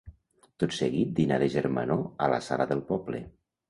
[0.63, 3.27] Tot seguit dinar de germanor a la sala del poble.